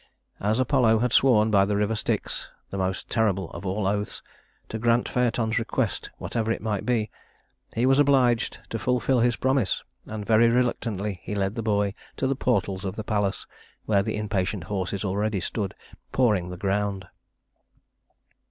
As 0.39 0.59
Apollo 0.59 0.97
had 0.97 1.13
sworn 1.13 1.51
by 1.51 1.63
the 1.63 1.75
river 1.75 1.93
Styx 1.93 2.49
the 2.71 2.77
most 2.79 3.07
terrible 3.07 3.51
of 3.51 3.67
all 3.67 3.85
oaths 3.85 4.23
to 4.69 4.79
grant 4.79 5.05
Phaëton's 5.07 5.59
request 5.59 6.09
whatever 6.17 6.51
it 6.51 6.59
might 6.63 6.87
be, 6.87 7.11
he 7.75 7.85
was 7.85 7.99
obliged 7.99 8.61
to 8.71 8.79
fulfill 8.79 9.19
his 9.19 9.35
promise; 9.35 9.83
and 10.07 10.25
very 10.25 10.49
reluctantly 10.49 11.19
he 11.21 11.35
led 11.35 11.53
the 11.53 11.61
boy 11.61 11.93
to 12.17 12.25
the 12.25 12.35
portals 12.35 12.83
of 12.83 12.95
the 12.95 13.03
palace, 13.03 13.45
where 13.85 14.01
the 14.01 14.17
impatient 14.17 14.63
horses 14.63 15.05
already 15.05 15.39
stood 15.39 15.75
pawing 16.11 16.49
the 16.49 16.57
ground. 16.57 17.07